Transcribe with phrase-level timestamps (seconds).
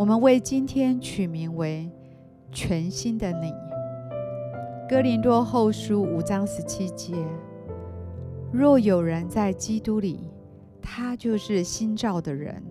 [0.00, 1.86] 我们为今天取名为
[2.50, 3.52] “全新的你”。
[4.88, 7.14] 哥林多后书五章十七节：
[8.50, 10.30] 若有人在基督里，
[10.80, 12.62] 他就是新造的人，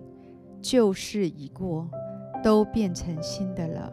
[0.60, 1.88] 旧事已过，
[2.42, 3.92] 都变成新的了。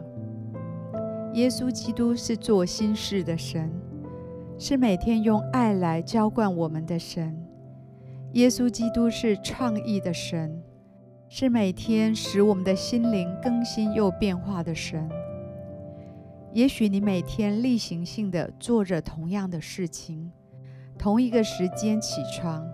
[1.34, 3.70] 耶稣基督是做新事的神，
[4.58, 7.40] 是每天用爱来浇灌我们的神。
[8.32, 10.60] 耶稣基督是创意的神。
[11.30, 15.06] 是每天使我们的心灵更新又变化的神。
[16.54, 20.32] 也许你每天例行性的做着同样的事情，
[20.98, 22.66] 同一个时间起床，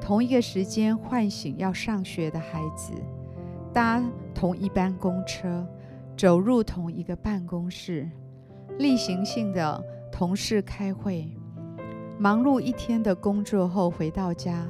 [0.00, 2.92] 同一个时间唤醒要上学的孩子，
[3.72, 4.00] 搭
[4.32, 5.66] 同一班公车，
[6.16, 8.08] 走入同一个办公室，
[8.78, 11.28] 例行性的同事开会，
[12.20, 14.64] 忙碌一天的工作后回到家，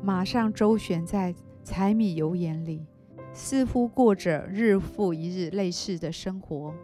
[0.00, 2.84] 马上周旋在柴米油盐里，
[3.32, 6.74] 似乎过着日复一日类似的生活。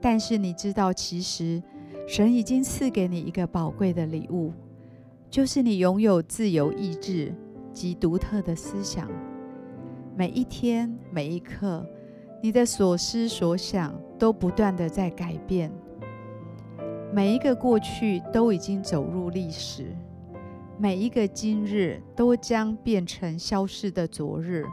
[0.00, 1.62] 但是你知道，其实
[2.06, 4.52] 神已经赐给你一个宝贵的礼物，
[5.30, 7.34] 就是你拥有自由意志
[7.72, 9.10] 及独特的思想。
[10.14, 11.84] 每一天每一刻，
[12.42, 15.72] 你的所思所想都不断的在改变。
[17.12, 19.96] 每一个过去都已经走入历史。
[20.76, 24.64] 每一个今日都将变成消逝的昨日，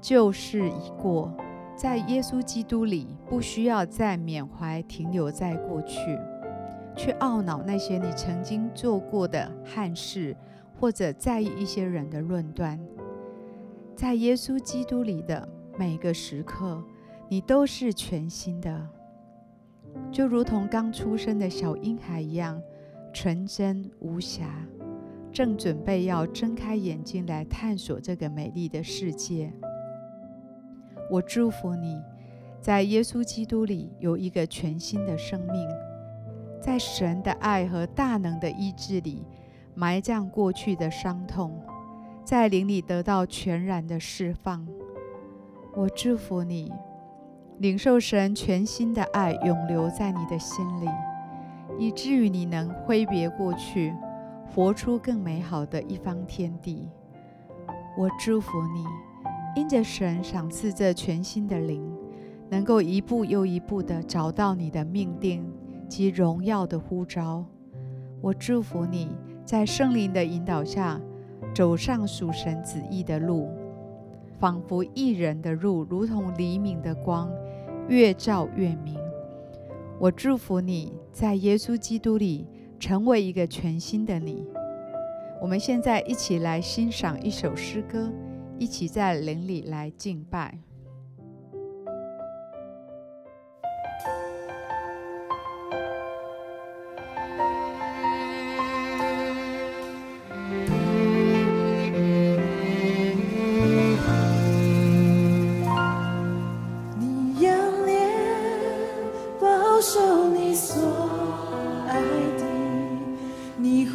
[0.00, 1.30] 旧事已过，
[1.76, 6.18] 在耶稣基督里，不需要再缅怀停留在过去，
[6.96, 10.34] 去懊恼那些你曾经做过的憾事，
[10.80, 12.80] 或者在意一些人的论断。
[13.94, 15.46] 在耶稣基督里的
[15.78, 16.82] 每个时刻，
[17.28, 18.88] 你都是全新的，
[20.10, 22.60] 就如同刚出生的小婴孩一样，
[23.12, 24.66] 纯真无瑕。
[25.34, 29.52] 正准备要睁开眼睛来探索这个美丽的世界。
[31.10, 32.00] 我祝福你，
[32.60, 35.68] 在耶稣基督里有一个全新的生命，
[36.60, 39.24] 在神的爱和大能的医治里
[39.74, 41.60] 埋葬过去的伤痛，
[42.24, 44.64] 在灵里得到全然的释放。
[45.74, 46.72] 我祝福你，
[47.58, 50.88] 领受神全新的爱永留在你的心里，
[51.76, 53.92] 以至于你能挥别过去。
[54.52, 56.88] 活出更美好的一方天地。
[57.96, 58.84] 我祝福你，
[59.60, 61.84] 因着神赏赐这全新的灵，
[62.50, 65.44] 能够一步又一步地找到你的命定
[65.88, 67.44] 及荣耀的呼召。
[68.20, 71.00] 我祝福你在圣灵的引导下，
[71.54, 73.48] 走上属神旨意的路，
[74.38, 77.30] 仿佛一人的路，如同黎明的光，
[77.88, 78.96] 越照越明。
[79.98, 82.46] 我祝福你在耶稣基督里。
[82.84, 84.44] 成为一个全新的你。
[85.40, 88.12] 我们现在一起来欣赏一首诗歌，
[88.58, 90.58] 一起在灵里来敬拜。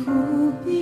[0.05, 0.78] 信